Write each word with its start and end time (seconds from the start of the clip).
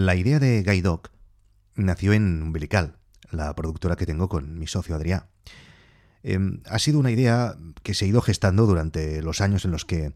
La 0.00 0.16
idea 0.16 0.38
de 0.38 0.62
Gaidoc 0.62 1.10
nació 1.74 2.14
en 2.14 2.42
Umbilical, 2.42 2.96
la 3.30 3.54
productora 3.54 3.96
que 3.96 4.06
tengo 4.06 4.30
con 4.30 4.58
mi 4.58 4.66
socio 4.66 4.94
Adrián. 4.94 5.26
Em, 6.22 6.62
ha 6.64 6.78
sido 6.78 6.98
una 6.98 7.10
idea 7.10 7.54
que 7.82 7.92
se 7.92 8.06
ha 8.06 8.08
ido 8.08 8.22
gestando 8.22 8.64
durante 8.64 9.22
los 9.22 9.42
años 9.42 9.66
en 9.66 9.72
los 9.72 9.84
que 9.84 10.14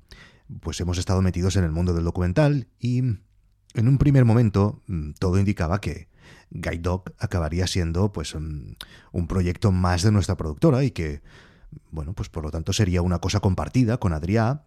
pues 0.62 0.80
hemos 0.80 0.96
estado 0.96 1.20
metidos 1.20 1.56
en 1.56 1.64
el 1.64 1.70
mundo 1.70 1.92
del 1.92 2.04
documental 2.04 2.66
y 2.78 3.00
en 3.00 3.88
un 3.88 3.98
primer 3.98 4.24
momento 4.24 4.82
mm, 4.86 5.10
todo 5.18 5.38
indicaba 5.38 5.82
que 5.82 6.08
Guide 6.48 7.02
acabaría 7.18 7.66
siendo 7.66 8.10
pues 8.10 8.34
un, 8.34 8.78
un 9.12 9.26
proyecto 9.26 9.70
más 9.70 10.02
de 10.02 10.12
nuestra 10.12 10.38
productora 10.38 10.82
y 10.82 10.92
que 10.92 11.20
bueno, 11.90 12.14
pues 12.14 12.30
por 12.30 12.42
lo 12.42 12.50
tanto 12.50 12.72
sería 12.72 13.02
una 13.02 13.18
cosa 13.18 13.40
compartida 13.40 13.98
con 13.98 14.14
Adrián, 14.14 14.62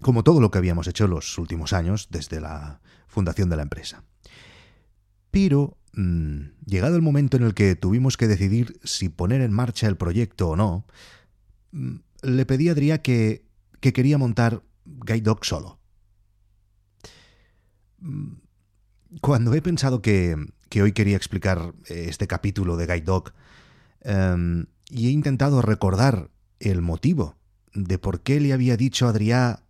como 0.00 0.22
todo 0.22 0.40
lo 0.40 0.50
que 0.50 0.58
habíamos 0.58 0.86
hecho 0.86 1.06
los 1.06 1.38
últimos 1.38 1.72
años 1.72 2.08
desde 2.10 2.40
la 2.40 2.80
fundación 3.06 3.48
de 3.48 3.56
la 3.56 3.62
empresa. 3.62 4.04
Pero, 5.30 5.76
mm, 5.94 6.40
llegado 6.66 6.96
el 6.96 7.02
momento 7.02 7.36
en 7.36 7.42
el 7.44 7.54
que 7.54 7.76
tuvimos 7.76 8.16
que 8.16 8.28
decidir 8.28 8.78
si 8.84 9.08
poner 9.08 9.40
en 9.40 9.52
marcha 9.52 9.88
el 9.88 9.96
proyecto 9.96 10.50
o 10.50 10.56
no, 10.56 10.86
mm, 11.72 11.96
le 12.22 12.46
pedí 12.46 12.68
a 12.68 12.72
Adrián 12.72 12.98
que, 12.98 13.44
que 13.80 13.92
quería 13.92 14.18
montar 14.18 14.62
Guide 14.84 15.22
Dog 15.22 15.44
solo. 15.44 15.78
Mm, 17.98 18.34
cuando 19.20 19.54
he 19.54 19.62
pensado 19.62 20.02
que, 20.02 20.36
que 20.68 20.82
hoy 20.82 20.92
quería 20.92 21.16
explicar 21.16 21.74
eh, 21.88 22.06
este 22.08 22.26
capítulo 22.26 22.76
de 22.76 22.86
Guide 22.86 23.02
Dog 23.02 23.32
em, 24.00 24.66
y 24.90 25.08
he 25.08 25.10
intentado 25.10 25.62
recordar 25.62 26.30
el 26.60 26.82
motivo 26.82 27.36
de 27.74 27.98
por 27.98 28.22
qué 28.22 28.40
le 28.40 28.52
había 28.52 28.76
dicho 28.76 29.06
a 29.06 29.10
Adrián 29.10 29.63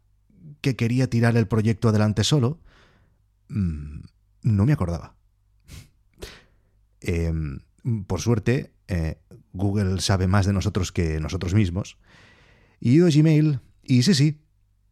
que 0.65 0.77
quería 0.77 1.11
tirar 1.11 1.37
el 1.37 1.47
proyecto 1.47 1.91
adelante 1.91 2.25
solo, 2.25 2.59
mm, 3.49 4.01
no 4.45 4.65
me 4.65 4.73
acordaba. 4.73 5.15
Em, 7.03 7.61
por 8.07 8.23
suerte, 8.23 8.73
eh, 8.89 9.19
Google 9.53 10.01
sabe 10.01 10.27
más 10.27 10.47
de 10.47 10.55
nosotros 10.55 10.91
que 10.91 11.21
nosotros 11.21 11.53
mismos. 11.53 11.99
Y 12.81 12.89
he 12.89 12.93
ido 12.95 13.07
a 13.07 13.11
Gmail 13.11 13.61
y 13.83 14.05
sí, 14.05 14.15
sí, 14.15 14.41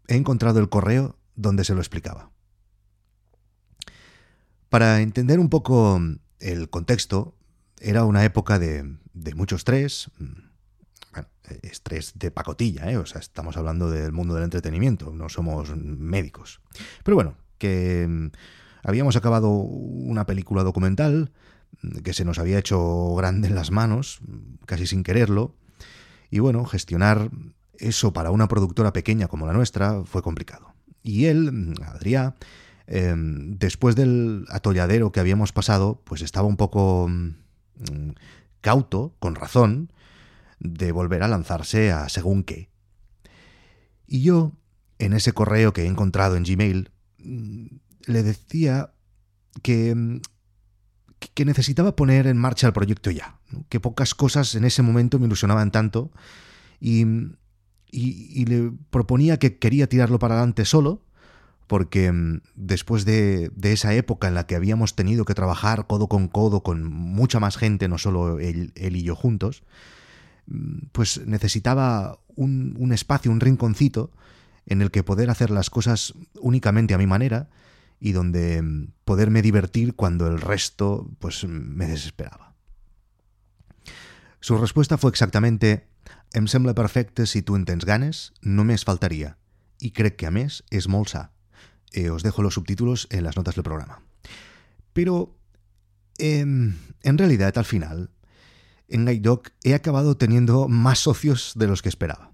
he 0.09 0.17
encontrado 0.17 0.61
el 0.61 0.69
correo 0.69 1.17
donde 1.37 1.65
se 1.65 1.73
lo 1.73 1.81
explicaba. 1.81 2.31
Para 4.69 5.01
entender 5.01 5.39
un 5.39 5.49
poco 5.49 5.99
el 6.39 6.69
contexto, 6.69 7.35
era 7.81 8.05
una 8.05 8.25
época 8.25 8.59
de, 8.59 8.99
de 9.15 9.35
mucho 9.35 9.57
estrés, 9.57 10.11
bueno, 11.13 11.29
estrés 11.63 12.13
de 12.15 12.31
pacotilla, 12.31 12.91
¿eh? 12.91 12.97
o 12.97 13.07
sea, 13.07 13.21
estamos 13.21 13.57
hablando 13.57 13.91
del 13.91 14.13
mundo 14.13 14.35
del 14.35 14.45
entretenimiento, 14.45 15.13
no 15.13 15.29
somos 15.29 15.77
médicos. 15.77 16.61
Pero 17.05 17.17
bueno, 17.17 17.37
que 17.59 18.07
mm, 18.09 18.31
habíamos 18.83 19.17
acabado 19.17 19.51
una 19.51 20.25
película 20.27 20.63
documental 20.63 21.31
mm, 21.83 21.99
que 21.99 22.15
se 22.15 22.25
nos 22.25 22.39
había 22.39 22.59
hecho 22.59 23.15
grande 23.15 23.49
en 23.49 23.55
las 23.55 23.71
manos, 23.71 24.21
mm, 24.23 24.65
casi 24.65 24.87
sin 24.87 25.03
quererlo, 25.03 25.55
y 26.31 26.39
bueno, 26.39 26.65
gestionar 26.65 27.31
eso 27.79 28.13
para 28.13 28.31
una 28.31 28.49
productora 28.49 28.93
pequeña 28.93 29.29
como 29.29 29.47
la 29.47 29.53
nuestra 29.53 30.05
fue 30.05 30.23
complicado. 30.23 30.75
Y 31.03 31.27
él, 31.27 31.75
Adrián, 31.85 32.35
em, 32.87 33.59
después 33.59 33.97
del 33.97 34.47
atolladero 34.49 35.13
que 35.13 35.21
habíamos 35.21 35.53
pasado, 35.53 36.01
pues 36.05 36.23
estaba 36.23 36.47
un 36.47 36.57
poco 36.57 37.11
cauto, 38.61 39.15
con 39.19 39.35
razón, 39.35 39.93
de 40.63 40.93
volver 40.93 41.23
a 41.23 41.29
lanzarse 41.29 41.91
a 41.93 42.09
según 42.09 42.45
qué. 42.45 42.71
Y 44.07 44.23
yo, 44.23 44.53
en 44.99 45.13
ese 45.13 45.33
correo 45.33 45.73
que 45.73 45.83
he 45.83 45.87
encontrado 45.87 46.37
en 46.37 46.45
Gmail, 46.45 46.91
mm, 47.19 47.67
le 48.07 48.23
decía 48.23 48.93
que, 49.63 50.21
que 51.35 51.45
necesitaba 51.45 51.97
poner 51.97 52.27
en 52.27 52.37
marcha 52.37 52.67
el 52.67 52.73
proyecto 52.73 53.11
ya, 53.11 53.39
que 53.69 53.81
pocas 53.81 54.15
cosas 54.15 54.55
en 54.55 54.65
ese 54.65 54.83
momento 54.83 55.19
me 55.19 55.27
ilusionaban 55.27 55.71
tanto 55.71 56.11
y, 56.81 57.05
y, 57.91 58.45
le 58.47 58.73
proponía 58.91 59.39
que 59.39 59.59
quería 59.59 59.89
tirarlo 59.89 60.19
para 60.19 60.35
adelante 60.35 60.65
solo, 60.65 61.05
porque 61.67 62.13
mm, 62.13 62.41
después 62.55 63.05
de, 63.05 63.51
de, 63.55 63.73
esa 63.73 63.95
época 63.95 64.29
en 64.29 64.35
la 64.35 64.47
que 64.47 64.57
habíamos 64.57 64.95
tenido 64.95 65.25
que 65.25 65.35
trabajar 65.35 65.87
codo 65.87 66.09
con 66.09 66.29
codo 66.29 66.63
con 66.63 66.85
mucha 66.85 67.41
más 67.41 67.57
gente, 67.57 67.89
no 67.89 67.99
solo 67.99 68.41
él, 68.41 68.73
y 68.75 69.03
yo 69.03 69.17
juntos, 69.17 69.63
Mm, 69.63 69.71
pues 70.93 71.27
necesitaba 71.27 72.19
un, 72.35 72.93
espacio, 72.93 73.31
un 73.31 73.41
rinconcito 73.41 74.11
en 74.67 74.83
el 74.83 74.91
que 74.91 75.03
poder 75.03 75.31
hacer 75.31 75.51
las 75.51 75.71
cosas 75.71 76.15
únicamente 76.41 76.95
a 76.95 76.99
mi 76.99 77.07
manera 77.07 77.49
y 78.01 78.13
donde 78.13 78.63
mm, 78.63 78.89
poderme 79.05 79.43
divertir 79.43 79.95
cuando 79.95 80.27
el 80.27 80.41
resto 80.41 81.09
pues 81.19 81.45
me 81.45 81.87
desesperaba. 81.87 82.55
Su 84.41 84.59
respuesta 84.59 84.99
fue 84.99 85.11
exactamente 85.11 85.87
Em 86.33 86.47
sembla 86.49 86.75
perfecte 86.75 87.27
si 87.27 87.43
tú 87.43 87.57
en 87.57 87.67
tens 87.69 87.85
ganes, 87.85 88.33
només 88.41 88.87
faltaria. 88.89 89.37
I 89.85 89.93
crec 89.93 90.17
que 90.17 90.29
a 90.29 90.33
més 90.33 90.63
és 90.73 90.89
molt 90.89 91.13
sa. 91.13 91.29
Eh, 91.93 92.09
os 92.09 92.25
dejo 92.25 92.41
los 92.41 92.55
subtítulos 92.57 93.07
en 93.11 93.25
las 93.25 93.37
notas 93.37 93.55
del 93.55 93.69
programa. 93.69 94.01
Pero, 94.97 95.37
eh, 96.19 96.41
en 96.41 97.19
realidad, 97.19 97.59
al 97.59 97.67
final, 97.67 98.09
en 98.93 99.07
Guide 99.07 99.41
he 99.65 99.75
acabado 99.75 100.17
teniendo 100.17 100.69
más 100.69 101.01
socios 101.01 101.53
de 101.57 101.67
los 101.67 101.83
que 101.83 101.89
esperaba. 101.89 102.33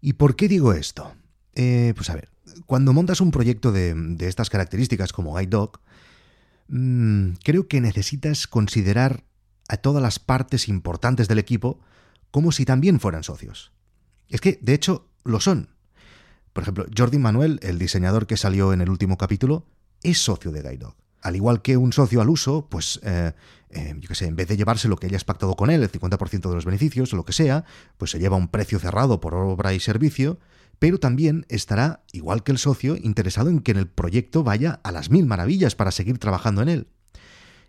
¿Y 0.00 0.14
por 0.14 0.36
qué 0.36 0.48
digo 0.48 0.72
esto? 0.72 1.14
Eh, 1.54 1.94
pues 1.96 2.10
a 2.10 2.14
ver, 2.14 2.28
cuando 2.66 2.92
montas 2.92 3.20
un 3.20 3.30
proyecto 3.30 3.72
de, 3.72 4.16
estas 4.20 4.50
características 4.50 5.12
como 5.12 5.36
Guide 5.36 5.70
mmm, 6.68 7.30
creo 7.42 7.68
que 7.68 7.80
necesitas 7.80 8.46
considerar 8.46 9.24
a 9.68 9.78
todas 9.78 10.02
las 10.02 10.18
partes 10.18 10.68
importantes 10.68 11.28
del 11.28 11.38
equipo 11.38 11.80
como 12.30 12.52
si 12.52 12.64
también 12.64 13.00
fueran 13.00 13.22
socios. 13.22 13.72
Es 14.28 14.40
que, 14.40 14.58
de 14.60 14.74
hecho, 14.74 15.08
lo 15.22 15.40
son. 15.40 15.70
Por 16.52 16.62
ejemplo, 16.64 16.86
Jordi 16.96 17.18
Manuel, 17.18 17.60
el 17.62 17.78
diseñador 17.78 18.26
que 18.26 18.36
salió 18.36 18.72
en 18.72 18.80
el 18.80 18.90
último 18.90 19.16
capítulo, 19.16 19.66
es 20.02 20.18
socio 20.18 20.50
de 20.50 20.62
Guide 20.62 21.03
al 21.24 21.36
igual 21.36 21.62
que 21.62 21.78
un 21.78 21.92
socio 21.92 22.20
al 22.20 22.28
uso, 22.28 22.68
pues, 22.68 23.00
eh, 23.02 23.32
eh, 23.70 23.94
yo 23.98 24.08
qué 24.08 24.14
sé, 24.14 24.26
en 24.26 24.36
vez 24.36 24.46
de 24.46 24.58
llevarse 24.58 24.88
lo 24.88 24.96
que 24.96 25.06
hayas 25.06 25.24
pactado 25.24 25.56
con 25.56 25.70
él, 25.70 25.82
el 25.82 25.90
50% 25.90 26.50
de 26.50 26.54
los 26.54 26.66
beneficios 26.66 27.12
lo 27.14 27.24
que 27.24 27.32
sea, 27.32 27.64
pues 27.96 28.10
se 28.10 28.18
lleva 28.18 28.36
un 28.36 28.48
precio 28.48 28.78
cerrado 28.78 29.20
por 29.20 29.34
obra 29.34 29.72
y 29.72 29.80
servicio, 29.80 30.38
pero 30.78 31.00
también 31.00 31.46
estará, 31.48 32.04
igual 32.12 32.42
que 32.42 32.52
el 32.52 32.58
socio, 32.58 32.96
interesado 32.96 33.48
en 33.48 33.60
que 33.60 33.72
el 33.72 33.88
proyecto 33.88 34.44
vaya 34.44 34.80
a 34.84 34.92
las 34.92 35.10
mil 35.10 35.24
maravillas 35.24 35.74
para 35.74 35.92
seguir 35.92 36.18
trabajando 36.18 36.60
en 36.60 36.68
él. 36.68 36.88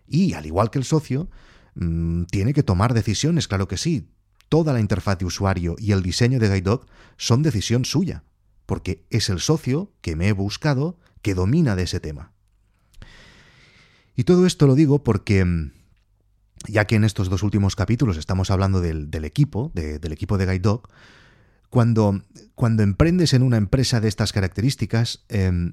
Y, 0.06 0.34
al 0.34 0.44
igual 0.44 0.70
que 0.70 0.78
el 0.78 0.84
socio, 0.84 1.30
mmm, 1.76 2.24
tiene 2.24 2.52
que 2.52 2.62
tomar 2.62 2.92
decisiones, 2.92 3.48
claro 3.48 3.68
que 3.68 3.78
sí. 3.78 4.10
Toda 4.50 4.74
la 4.74 4.80
interfaz 4.80 5.16
de 5.16 5.24
usuario 5.24 5.76
y 5.78 5.92
el 5.92 6.02
diseño 6.02 6.38
de 6.38 6.48
GuideDog 6.48 6.84
son 7.16 7.42
decisión 7.42 7.86
suya, 7.86 8.22
porque 8.66 9.06
es 9.08 9.30
el 9.30 9.40
socio 9.40 9.94
que 10.02 10.14
me 10.14 10.28
he 10.28 10.32
buscado 10.32 10.98
que 11.22 11.34
domina 11.34 11.74
de 11.74 11.84
ese 11.84 12.00
tema. 12.00 12.35
Y 14.16 14.24
todo 14.24 14.46
esto 14.46 14.66
lo 14.66 14.74
digo 14.74 15.04
porque, 15.04 15.44
mm, 15.44 15.72
ya 16.68 16.86
que 16.86 16.96
en 16.96 17.04
estos 17.04 17.28
dos 17.28 17.42
últimos 17.42 17.76
capítulos 17.76 18.16
estamos 18.16 18.50
hablando 18.50 18.80
del, 18.80 19.24
equipo, 19.24 19.70
de, 19.74 19.98
del 19.98 20.12
equipo 20.12 20.38
de 20.38 20.46
Guide 20.46 20.60
Dog, 20.60 20.88
cuando, 21.68 22.22
cuando, 22.54 22.82
emprendes 22.82 23.34
en 23.34 23.42
una 23.42 23.58
empresa 23.58 24.00
de 24.00 24.08
estas 24.08 24.32
características, 24.32 25.24
eh, 25.28 25.72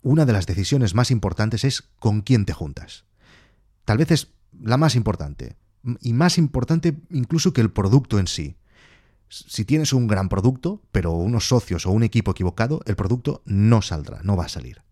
una 0.00 0.24
de 0.24 0.32
las 0.32 0.46
decisiones 0.46 0.94
más 0.94 1.10
importantes 1.10 1.64
es 1.64 1.82
con 1.98 2.22
quién 2.22 2.46
te 2.46 2.54
juntas. 2.54 3.04
Tal 3.84 3.98
vez 3.98 4.10
es 4.10 4.28
la 4.58 4.78
más 4.78 4.96
importante, 4.96 5.56
y 6.00 6.14
más 6.14 6.38
importante 6.38 6.96
incluso 7.10 7.52
que 7.52 7.60
el 7.60 7.70
producto 7.70 8.18
en 8.18 8.26
sí. 8.26 8.56
Si 9.28 9.64
tienes 9.64 9.92
un 9.92 10.06
gran 10.06 10.28
producto, 10.28 10.82
pero 10.92 11.12
unos 11.12 11.48
socios 11.48 11.86
o 11.86 11.90
un 11.90 12.02
equipo 12.02 12.30
equivocado, 12.30 12.80
el 12.86 12.96
producto 12.96 13.42
no 13.44 13.82
saldrá, 13.82 14.22
no 14.22 14.36
va 14.36 14.44
a 14.44 14.48
salir. 14.48 14.82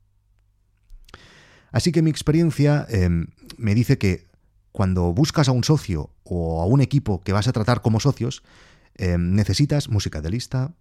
Así 1.73 1.91
que 1.91 2.03
mi 2.03 2.11
experiencia 2.11 2.87
eh, 2.91 3.09
me 3.57 3.75
dice 3.75 3.99
que 3.99 4.27
cuando 4.71 5.13
buscas 5.13 5.49
a 5.49 5.53
un 5.53 5.65
socio 5.65 6.11
o 6.23 6.63
a 6.63 6.67
un 6.67 6.81
equipo 6.81 7.23
que 7.23 7.33
vas 7.33 7.49
a 7.49 7.53
tratar 7.53 7.83
como 7.83 7.99
socios, 7.99 8.43
eh, 8.97 9.17
necesitas 9.19 9.89
música 9.89 10.21
de 10.21 10.31
lista. 10.31 10.75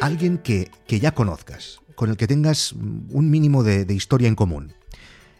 Alguien 0.00 0.38
que, 0.38 0.70
que, 0.86 1.00
ya 1.00 1.14
conozcas, 1.14 1.80
con 1.94 2.10
el 2.10 2.16
que 2.16 2.26
tengas 2.26 2.72
un 2.72 3.30
mínimo 3.30 3.64
de, 3.64 3.92
historia 3.92 4.28
en 4.28 4.36
común. 4.36 4.72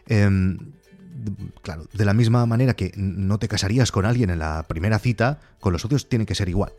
Eh, 0.08 0.56
claro, 1.62 1.87
de 1.93 2.05
la 2.05 2.14
misma 2.14 2.46
manera 2.46 2.75
que 2.75 2.93
no 2.96 3.38
te 3.38 3.49
casarías 3.49 3.93
con 3.93 4.06
alguien 4.06 4.31
en 4.31 4.38
la 4.38 4.64
primera 4.69 4.99
cita, 4.99 5.40
con 5.61 5.72
los 5.72 5.82
socios 5.82 6.08
tiene 6.08 6.26
que 6.26 6.34
ser 6.34 6.49
igual. 6.49 6.72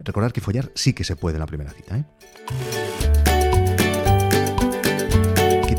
Recordar 0.00 0.32
que 0.32 0.40
follar 0.40 0.70
sí 0.74 0.92
que 0.92 1.04
se 1.04 1.16
puede 1.16 1.36
en 1.36 1.40
la 1.40 1.46
primera 1.46 1.72
cita. 1.72 1.98
¿eh? 1.98 2.04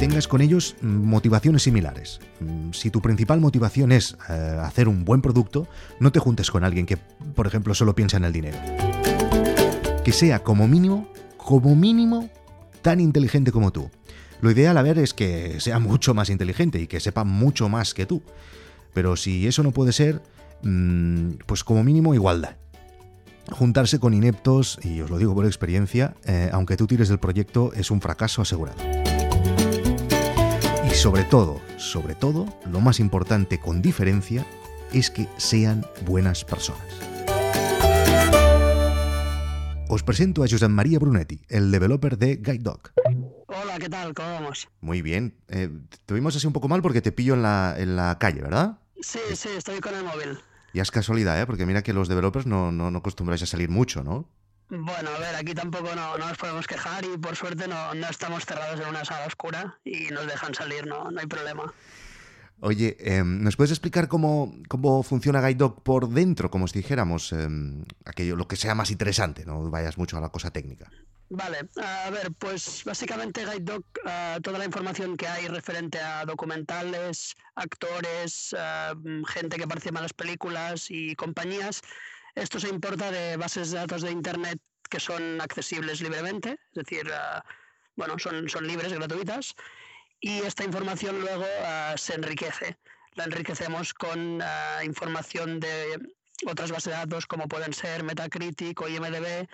Tengas 0.08 0.28
con 0.30 0.40
ellos 0.40 0.76
motivaciones 0.82 1.64
similares. 1.64 2.22
Mm, 2.40 2.72
si 2.72 2.90
tu 2.90 3.02
principal 3.02 3.42
motivación 3.42 3.92
es 3.92 4.16
eh, 4.30 4.58
hacer 4.64 4.88
un 4.88 5.04
buen 5.04 5.22
producto, 5.22 5.68
no 6.00 6.14
te 6.14 6.20
juntes 6.20 6.50
con 6.50 6.64
alguien 6.64 6.86
que, 6.86 6.96
por 6.96 7.46
ejemplo, 7.46 7.74
solo 7.74 7.94
piensa 7.94 8.16
en 8.16 8.24
el 8.24 8.32
dinero. 8.32 8.58
Que 10.06 10.14
sea 10.14 10.44
como 10.44 10.68
mínimo, 10.70 11.10
como 11.36 11.76
mínimo, 11.76 12.30
tan 12.82 13.02
inteligente 13.02 13.52
como 13.52 13.72
tú. 13.72 13.92
Lo 14.40 14.50
ideal 14.50 14.78
a 14.78 14.82
ver 14.82 14.98
es 14.98 15.14
que 15.14 15.60
sea 15.60 15.80
mucho 15.80 16.14
más 16.14 16.30
inteligente 16.30 16.80
y 16.80 16.88
que 16.88 17.02
sepa 17.02 17.26
mucho 17.26 17.68
más 17.68 17.94
que 17.94 18.06
tú. 18.06 18.24
Pero 18.94 19.18
si 19.18 19.46
eso 19.46 19.62
no 19.62 19.72
puede 19.72 19.92
ser, 19.92 20.22
mm, 20.64 21.32
pues 21.46 21.66
como 21.66 21.84
mínimo 21.84 22.14
igualdad. 22.14 22.56
Juntarse 23.52 24.00
con 24.00 24.14
ineptos, 24.14 24.80
y 24.84 25.02
os 25.02 25.10
lo 25.10 25.18
digo 25.18 25.36
por 25.36 25.46
experiencia, 25.46 26.16
eh, 26.26 26.50
aunque 26.54 26.78
tú 26.78 26.88
tires 26.88 27.10
del 27.10 27.20
proyecto, 27.20 27.74
es 27.74 27.92
un 27.92 28.00
fracaso 28.00 28.42
asegurado. 28.42 28.78
Y 30.98 31.00
sobre 31.00 31.26
todo, 31.26 31.62
sobre 31.78 32.16
todo, 32.16 32.48
lo 32.72 32.82
más 32.82 33.00
importante 33.00 33.60
con 33.60 33.84
diferencia 33.84 34.44
es 34.92 35.12
que 35.12 35.28
sean 35.38 35.86
buenas 36.08 36.44
personas. 36.44 36.82
Os 39.90 40.02
presento 40.02 40.44
a 40.44 40.48
Josep 40.50 40.70
María 40.70 40.98
Brunetti, 40.98 41.40
el 41.50 41.70
developer 41.70 42.18
de 42.18 42.38
Guide 42.38 42.64
Dog. 42.64 42.90
Hola, 43.46 43.78
¿qué 43.78 43.90
tal? 43.90 44.16
¿Cómo 44.16 44.28
vamos? 44.28 44.70
Muy 44.82 45.04
bien. 45.04 45.36
Eh, 45.50 45.70
te 46.08 46.16
vimos 46.16 46.36
así 46.36 46.48
un 46.48 46.54
poco 46.54 46.68
mal 46.68 46.82
porque 46.82 47.04
te 47.04 47.12
pillo 47.12 47.36
en 47.36 47.44
la, 47.44 47.76
en 47.78 47.96
la 47.96 48.18
calle, 48.18 48.42
¿verdad? 48.42 48.80
Sí, 49.00 49.20
sí, 49.36 49.50
estoy 49.56 49.80
con 49.80 49.94
el 49.94 50.04
móvil. 50.04 50.40
Ya 50.74 50.82
es 50.82 50.90
casualidad, 50.90 51.40
¿eh? 51.40 51.46
Porque 51.46 51.68
mira 51.68 51.84
que 51.84 51.94
los 51.94 52.08
developers 52.08 52.48
no, 52.48 52.72
no, 52.72 52.90
no 52.90 52.98
acostumbráis 52.98 53.44
a 53.44 53.46
salir 53.46 53.70
mucho, 53.70 54.04
¿no? 54.04 54.28
Bueno, 54.70 55.12
a 55.16 55.20
ver, 55.20 55.36
aquí 55.36 55.54
tampoco 55.54 55.96
no, 55.96 56.18
no 56.18 56.28
nos 56.28 56.38
podemos 56.38 56.68
quejar 56.68 57.06
y 57.06 57.18
por 57.18 57.36
suerte 57.36 57.68
no, 57.68 57.94
no 57.94 58.10
estamos 58.10 58.46
cerrados 58.46 58.80
en 58.82 58.88
una 58.88 59.06
sala 59.06 59.26
oscura 59.26 59.80
y 59.86 60.08
nos 60.08 60.28
dejan 60.28 60.54
salir, 60.54 60.86
no, 60.86 61.10
no 61.10 61.20
hay 61.20 61.28
problema. 61.28 61.74
Oye, 62.60 62.98
em, 63.00 63.44
¿nos 63.44 63.56
puedes 63.56 63.72
explicar 63.72 64.08
cómo, 64.08 64.54
cómo 64.68 65.04
funciona 65.04 65.42
GuideDog 65.42 65.84
por 65.84 66.10
dentro, 66.10 66.50
como 66.50 66.68
si 66.68 66.80
dijéramos, 66.80 67.32
em, 67.32 67.86
aquello, 68.04 68.36
lo 68.36 68.48
que 68.48 68.56
sea 68.56 68.74
más 68.74 68.90
interesante, 68.90 69.46
no 69.46 69.70
vayas 69.70 69.98
mucho 69.98 70.18
a 70.18 70.22
la 70.22 70.30
cosa 70.30 70.50
técnica? 70.52 70.90
Vale, 71.30 71.60
a 71.84 72.10
ver, 72.10 72.32
pues 72.40 72.84
básicamente 72.84 73.46
GuideDog, 73.46 73.84
uh, 74.06 74.42
toda 74.42 74.58
la 74.58 74.66
información 74.66 75.18
que 75.18 75.28
hay 75.28 75.48
referente 75.48 76.00
a 76.00 76.26
documentales, 76.26 77.36
actores, 77.56 78.54
uh, 78.54 79.26
gente 79.26 79.58
que 79.58 79.68
participa 79.68 80.00
en 80.00 80.04
las 80.04 80.14
películas 80.14 80.88
y 80.90 81.16
compañías, 81.16 81.82
esto 82.38 82.60
se 82.60 82.70
importa 82.70 83.12
de 83.12 83.36
bases 83.36 83.72
de 83.72 83.80
datos 83.80 84.04
de 84.04 84.12
Internet 84.12 84.60
que 84.90 85.00
son 85.00 85.42
accesibles 85.42 86.02
libremente, 86.02 86.60
es 86.70 86.86
decir, 86.86 87.08
uh, 87.08 87.42
bueno, 87.96 88.18
son, 88.20 88.48
son 88.48 88.68
libres, 88.68 88.94
gratuitas 88.94 89.56
y 90.20 90.40
esta 90.40 90.64
información 90.64 91.20
luego 91.20 91.44
uh, 91.44 91.98
se 91.98 92.14
enriquece. 92.14 92.78
La 93.16 93.26
enriquecemos 93.26 93.94
con 93.94 94.42
uh, 94.42 94.84
información 94.84 95.60
de 95.60 96.00
otras 96.46 96.72
bases 96.72 96.94
de 96.94 97.00
datos 97.00 97.26
como 97.26 97.48
pueden 97.48 97.74
ser 97.74 98.04
Metacritic 98.04 98.80
o 98.82 98.88
IMDB 98.88 99.48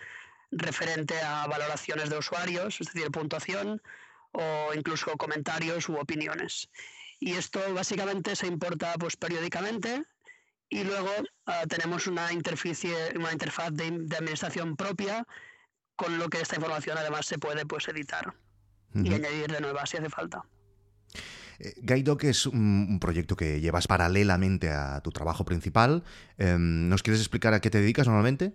referente 0.51 1.19
a 1.21 1.47
valoraciones 1.47 2.09
de 2.09 2.17
usuarios, 2.17 2.81
es 2.81 2.93
decir, 2.93 3.09
puntuación 3.11 3.81
o 4.33 4.73
incluso 4.75 5.17
comentarios 5.17 5.87
u 5.87 5.95
opiniones. 5.95 6.69
Y 7.19 7.33
esto 7.35 7.61
básicamente 7.73 8.35
se 8.35 8.47
importa 8.47 8.93
pues, 8.99 9.15
periódicamente 9.15 10.03
y 10.73 10.83
luego 10.83 11.09
uh, 11.47 11.67
tenemos 11.67 12.07
una, 12.07 12.29
una 13.15 13.31
interfaz 13.31 13.71
de, 13.71 13.91
de, 13.91 14.15
administración 14.17 14.75
propia 14.75 15.25
con 15.95 16.17
lo 16.17 16.29
que 16.29 16.41
esta 16.41 16.55
información 16.55 16.97
además 16.97 17.27
se 17.27 17.37
puede 17.37 17.65
pues, 17.65 17.87
editar 17.87 18.33
uh 18.93 18.97
-huh. 18.97 19.07
y 19.07 19.13
añadir 19.13 19.51
de 19.51 19.61
nueva 19.61 19.85
si 19.85 19.97
hace 19.97 20.09
falta. 20.09 20.43
Eh, 21.59 21.75
GuideDoc 21.81 22.23
es 22.23 22.47
un, 22.47 22.99
proyecto 22.99 23.35
que 23.35 23.61
llevas 23.61 23.87
paralelamente 23.87 24.71
a 24.71 25.01
tu 25.01 25.11
trabajo 25.11 25.45
principal. 25.45 26.03
Eh, 26.37 26.57
¿Nos 26.57 27.03
quieres 27.03 27.21
explicar 27.21 27.53
a 27.53 27.61
qué 27.61 27.69
te 27.69 27.79
dedicas 27.79 28.07
normalmente? 28.07 28.53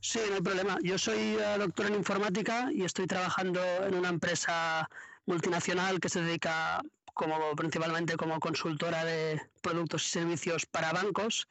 Sí, 0.00 0.20
no 0.28 0.34
hay 0.36 0.42
problema. 0.42 0.78
Yo 0.82 0.98
soy 0.98 1.36
uh, 1.36 1.58
doctor 1.58 1.86
en 1.86 1.94
informática 1.94 2.70
y 2.72 2.82
estoy 2.82 3.06
trabajando 3.06 3.60
en 3.86 3.94
una 3.94 4.08
empresa 4.08 4.88
multinacional 5.26 6.00
que 6.00 6.08
se 6.08 6.20
dedica 6.20 6.82
como 7.18 7.56
principalmente 7.56 8.16
como 8.16 8.38
consultora 8.38 9.04
de 9.04 9.42
productos 9.60 10.06
y 10.06 10.10
servicios 10.10 10.66
para 10.66 10.92
bancos 10.92 11.48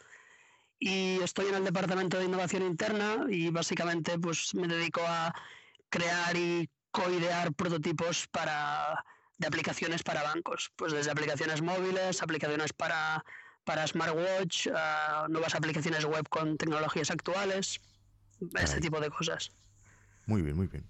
y 0.80 1.20
estoy 1.22 1.48
en 1.48 1.56
el 1.56 1.66
departamento 1.66 2.18
de 2.18 2.24
innovación 2.24 2.64
interna 2.64 3.26
y 3.30 3.50
básicamente 3.50 4.18
pues 4.18 4.56
me 4.56 4.70
dedico 4.70 5.02
a 5.06 5.36
crear 5.90 6.38
y 6.38 6.70
coidear 6.92 7.54
prototipos 7.54 8.28
para 8.28 9.04
de 9.40 9.46
aplicaciones 9.46 10.04
para 10.04 10.24
bancos, 10.24 10.72
pues 10.78 10.94
desde 10.94 11.12
aplicaciones 11.12 11.62
móviles, 11.62 12.24
aplicaciones 12.24 12.72
para, 12.72 13.26
para 13.66 13.86
smartwatch, 13.86 14.68
uh, 14.68 15.30
nuevas 15.30 15.54
aplicaciones 15.54 16.06
web 16.06 16.28
con 16.30 16.58
tecnologías 16.58 17.12
actuales, 17.12 17.82
este 18.58 18.80
tipo 18.80 19.02
de 19.02 19.10
cosas. 19.10 19.52
Muy 20.28 20.42
bien, 20.42 20.56
muy 20.56 20.68
bien. 20.68 20.86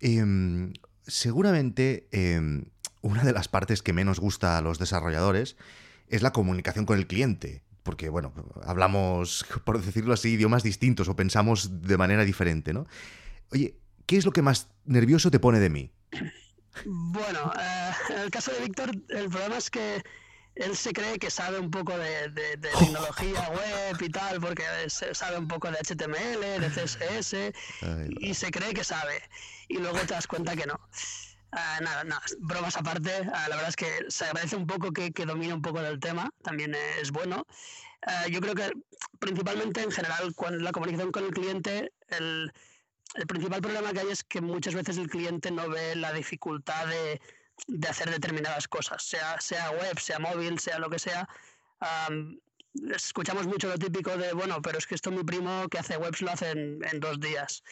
Eh, 0.00 0.72
seguramente 1.06 2.08
eh, 2.10 2.64
una 3.02 3.24
de 3.24 3.32
las 3.32 3.48
partes 3.48 3.82
que 3.82 3.92
menos 3.92 4.18
gusta 4.18 4.56
a 4.56 4.62
los 4.62 4.78
desarrolladores 4.78 5.56
es 6.08 6.22
la 6.22 6.32
comunicación 6.32 6.86
con 6.86 6.98
el 6.98 7.06
cliente. 7.06 7.62
Porque, 7.82 8.08
bueno, 8.08 8.32
hablamos, 8.64 9.44
por 9.64 9.82
decirlo 9.82 10.14
así, 10.14 10.30
idiomas 10.30 10.62
distintos 10.62 11.08
o 11.08 11.16
pensamos 11.16 11.82
de 11.82 11.96
manera 11.98 12.24
diferente, 12.24 12.72
¿no? 12.72 12.86
Oye, 13.50 13.76
¿qué 14.06 14.16
es 14.16 14.24
lo 14.24 14.32
que 14.32 14.42
más 14.42 14.68
nervioso 14.84 15.30
te 15.30 15.40
pone 15.40 15.58
de 15.58 15.68
mí? 15.68 15.90
Bueno, 16.84 17.52
eh, 17.60 17.92
en 18.10 18.18
el 18.18 18.30
caso 18.30 18.52
de 18.52 18.60
Víctor, 18.60 18.90
el 19.08 19.28
problema 19.28 19.58
es 19.58 19.68
que 19.70 20.02
él 20.54 20.76
se 20.76 20.92
cree 20.92 21.18
que 21.18 21.30
sabe 21.30 21.58
un 21.58 21.70
poco 21.70 21.96
de, 21.96 22.28
de, 22.30 22.56
de 22.56 22.68
tecnología 22.78 23.48
web 23.50 23.96
y 24.00 24.08
tal, 24.10 24.40
porque 24.40 24.64
sabe 24.88 25.38
un 25.38 25.48
poco 25.48 25.70
de 25.70 25.78
HTML, 25.78 26.60
de 26.60 26.70
CSS, 26.70 27.34
Ay, 27.82 28.10
y 28.20 28.34
se 28.34 28.50
cree 28.50 28.74
que 28.74 28.84
sabe. 28.84 29.22
Y 29.68 29.78
luego 29.78 29.98
te 30.00 30.14
das 30.14 30.26
cuenta 30.26 30.54
que 30.56 30.66
no. 30.66 30.78
Uh, 31.52 31.84
nada, 31.84 32.02
nada, 32.04 32.22
bromas 32.38 32.76
aparte, 32.78 33.20
uh, 33.20 33.48
la 33.48 33.56
verdad 33.56 33.68
es 33.68 33.76
que 33.76 34.06
se 34.08 34.24
agradece 34.24 34.56
un 34.56 34.66
poco 34.66 34.90
que, 34.90 35.12
que 35.12 35.26
domine 35.26 35.52
un 35.52 35.60
poco 35.60 35.82
del 35.82 36.00
tema, 36.00 36.32
también 36.42 36.74
es 36.74 37.10
bueno. 37.10 37.46
Uh, 38.06 38.30
yo 38.30 38.40
creo 38.40 38.54
que 38.54 38.72
principalmente 39.18 39.82
en 39.82 39.90
general, 39.90 40.34
cuando 40.34 40.64
la 40.64 40.72
comunicación 40.72 41.12
con 41.12 41.24
el 41.24 41.30
cliente, 41.30 41.92
el, 42.08 42.50
el 43.16 43.26
principal 43.26 43.60
problema 43.60 43.92
que 43.92 44.00
hay 44.00 44.08
es 44.08 44.24
que 44.24 44.40
muchas 44.40 44.74
veces 44.74 44.96
el 44.96 45.10
cliente 45.10 45.50
no 45.50 45.68
ve 45.68 45.94
la 45.94 46.14
dificultad 46.14 46.86
de, 46.86 47.20
de 47.66 47.88
hacer 47.88 48.10
determinadas 48.10 48.66
cosas, 48.66 49.02
sea, 49.02 49.38
sea 49.38 49.72
web, 49.72 50.00
sea 50.00 50.18
móvil, 50.18 50.58
sea 50.58 50.78
lo 50.78 50.88
que 50.88 50.98
sea. 50.98 51.28
Escuchamos 52.94 53.46
mucho 53.46 53.68
lo 53.68 53.76
típico 53.76 54.16
de, 54.16 54.32
bueno, 54.32 54.62
pero 54.62 54.78
es 54.78 54.86
que 54.86 54.94
esto 54.94 55.10
mi 55.10 55.22
primo 55.22 55.68
que 55.68 55.78
hace 55.78 55.98
webs 55.98 56.22
lo 56.22 56.30
hace 56.30 56.52
en, 56.52 56.78
en 56.90 56.98
dos 56.98 57.20
días. 57.20 57.62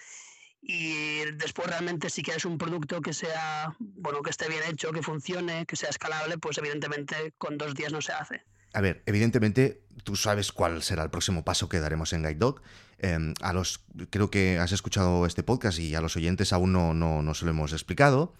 Y 0.62 1.24
después 1.36 1.68
realmente 1.68 2.10
si 2.10 2.22
quieres 2.22 2.44
un 2.44 2.58
producto 2.58 3.00
que 3.00 3.12
sea, 3.12 3.74
bueno, 3.78 4.22
que 4.22 4.30
esté 4.30 4.48
bien 4.48 4.62
hecho, 4.68 4.92
que 4.92 5.02
funcione, 5.02 5.64
que 5.66 5.76
sea 5.76 5.88
escalable, 5.88 6.38
pues 6.38 6.58
evidentemente 6.58 7.32
con 7.38 7.56
dos 7.56 7.74
días 7.74 7.92
no 7.92 8.00
se 8.00 8.12
hace. 8.12 8.44
A 8.72 8.80
ver, 8.80 9.02
evidentemente 9.06 9.82
tú 10.04 10.16
sabes 10.16 10.52
cuál 10.52 10.82
será 10.82 11.02
el 11.02 11.10
próximo 11.10 11.44
paso 11.44 11.68
que 11.68 11.80
daremos 11.80 12.12
en 12.12 12.22
GuideDog. 12.22 12.62
Eh, 12.98 13.34
a 13.40 13.52
los, 13.52 13.84
creo 14.10 14.30
que 14.30 14.58
has 14.58 14.72
escuchado 14.72 15.26
este 15.26 15.42
podcast 15.42 15.78
y 15.78 15.94
a 15.94 16.00
los 16.00 16.16
oyentes 16.16 16.52
aún 16.52 16.72
no, 16.72 16.92
no, 16.94 17.22
no 17.22 17.34
se 17.34 17.46
lo 17.46 17.50
hemos 17.50 17.72
explicado. 17.72 18.34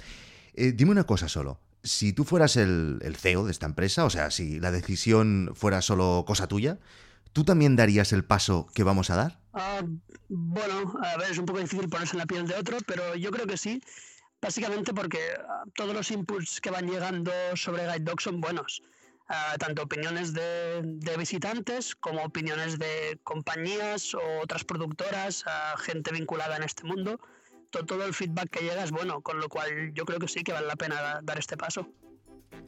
Eh, 0.55 0.73
dime 0.73 0.91
una 0.91 1.05
cosa 1.05 1.29
solo. 1.29 1.61
Si 1.83 2.13
tú 2.13 2.25
fueras 2.25 2.57
el, 2.57 2.99
el, 3.03 3.17
CEO 3.17 3.47
de 3.47 3.53
esta 3.53 3.65
empresa, 3.65 4.05
o 4.05 4.11
sea, 4.11 4.31
si 4.31 4.61
la 4.61 4.71
decisión 4.71 5.53
fuera 5.55 5.81
solo 5.81 6.25
cosa 6.27 6.47
tuya, 6.47 6.79
¿tú 7.33 7.45
también 7.45 7.75
darías 7.75 8.13
el 8.13 8.25
paso 8.25 8.69
que 8.75 8.83
vamos 8.83 9.09
a 9.09 9.17
dar? 9.17 9.40
Uh, 9.53 9.99
bueno, 10.29 10.95
a 11.03 11.17
ver, 11.17 11.31
es 11.31 11.39
un 11.39 11.47
poco 11.47 11.59
difícil 11.59 11.89
ponerse 11.89 12.15
en 12.15 12.19
la 12.19 12.27
piel 12.27 12.47
de 12.47 12.55
otro, 12.55 12.79
pero 12.87 13.17
yo 13.17 13.31
creo 13.31 13.47
que 13.47 13.57
sí. 13.57 13.83
Básicamente 14.41 14.95
porque 14.95 15.19
uh, 15.19 15.71
todos 15.75 15.95
los 15.95 16.11
inputs 16.11 16.61
que 16.61 16.71
van 16.71 16.89
llegando 16.89 17.33
sobre 17.55 17.87
GuideDog 17.87 18.21
son 18.21 18.41
buenos. 18.41 18.83
Uh, 19.29 19.59
tanto 19.59 19.83
opiniones 19.83 20.33
de, 20.33 21.17
visitantes 21.17 21.95
como 21.95 22.25
opiniones 22.25 22.79
de 22.79 23.19
compañías 23.23 24.15
o 24.15 24.41
otras 24.43 24.65
productoras, 24.65 25.45
gente 25.79 26.13
vinculada 26.13 26.57
en 26.57 26.65
este 26.65 26.85
mundo. 26.85 27.21
Todo, 27.71 28.05
el 28.05 28.15
feedback 28.15 28.51
que 28.51 28.65
llega 28.65 28.83
es 28.83 28.91
bueno, 28.91 29.21
con 29.21 29.39
lo 29.39 29.49
cual 29.49 29.93
yo 29.95 30.05
creo 30.05 30.19
que 30.19 30.27
sí 30.27 30.43
que 30.43 30.53
vale 30.53 30.67
la 30.67 30.75
pena 30.75 31.21
dar 31.23 31.39
este 31.39 31.57
paso. 31.57 31.87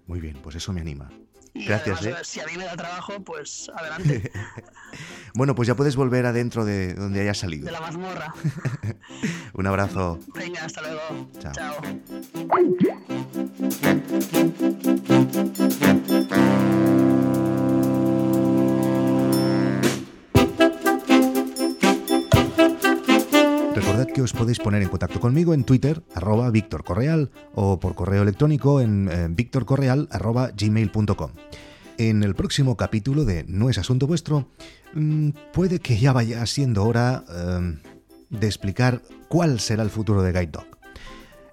Muy 0.06 0.20
bien, 0.20 0.36
pues 0.42 0.56
eso 0.56 0.72
me 0.72 0.80
anima. 0.80 1.10
Y 1.54 1.66
Gracias. 1.66 2.00
Además, 2.00 2.20
¿eh? 2.20 2.24
Si 2.24 2.40
a 2.40 2.46
mí 2.46 2.56
me 2.56 2.64
da 2.64 2.76
trabajo, 2.76 3.22
pues 3.22 3.70
adelante. 3.74 4.32
bueno, 5.34 5.54
pues 5.54 5.66
ya 5.68 5.76
puedes 5.76 5.96
volver 5.96 6.24
adentro 6.24 6.64
de 6.64 6.94
donde 6.94 7.20
hayas 7.20 7.38
salido. 7.38 7.66
De 7.66 7.72
la 7.72 7.80
mazmorra. 7.80 8.34
Un 9.52 9.66
abrazo. 9.66 10.18
Venga, 10.34 10.64
hasta 10.64 10.80
luego. 10.80 11.30
Chao. 11.38 11.52
Chao. 15.42 15.52
Que 24.12 24.22
os 24.22 24.32
podéis 24.32 24.60
poner 24.60 24.82
en 24.82 24.88
contacto 24.88 25.20
conmigo 25.20 25.54
en 25.54 25.64
Twitter, 25.64 26.02
arroba 26.14 26.50
Víctor 26.50 26.84
Correal, 26.84 27.30
o 27.54 27.80
por 27.80 27.94
correo 27.94 28.22
electrónico 28.22 28.80
en 28.80 29.08
eh. 29.08 29.28
En 31.98 32.22
el 32.22 32.34
próximo 32.34 32.76
capítulo 32.76 33.24
de 33.24 33.44
No 33.48 33.70
es 33.70 33.78
asunto 33.78 34.06
vuestro, 34.06 34.48
mmm, 34.94 35.30
puede 35.52 35.78
que 35.78 35.98
ya 35.98 36.12
vaya 36.12 36.44
siendo 36.46 36.84
hora 36.84 37.24
eh, 37.28 37.78
de 38.28 38.46
explicar 38.46 39.02
cuál 39.28 39.60
será 39.60 39.82
el 39.82 39.90
futuro 39.90 40.22
de 40.22 40.32
Guide 40.32 40.52
Dog. 40.52 40.66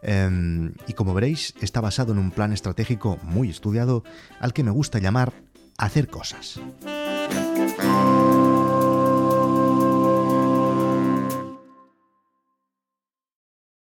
Em, 0.01 0.73
y 0.87 0.93
como 0.93 1.13
veréis, 1.13 1.53
está 1.61 1.81
basado 1.81 2.11
en 2.13 2.19
un 2.19 2.31
plan 2.31 2.53
estratégico 2.53 3.19
muy 3.23 3.49
estudiado 3.49 4.03
al 4.39 4.53
que 4.53 4.63
me 4.63 4.71
gusta 4.71 4.99
llamar 4.99 5.33
hacer 5.77 6.07
cosas. 6.07 6.59